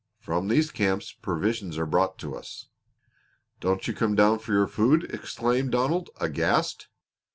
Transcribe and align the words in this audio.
From 0.19 0.47
these 0.47 0.71
camps 0.71 1.11
provisions 1.11 1.77
are 1.77 1.85
brought 1.85 2.17
to 2.17 2.35
us." 2.35 2.69
"Don't 3.59 3.87
you 3.87 3.93
come 3.93 4.15
down 4.15 4.39
for 4.39 4.51
your 4.51 4.65
food!" 4.65 5.03
exclaimed 5.13 5.73
Donald, 5.73 6.09
aghast. 6.19 6.87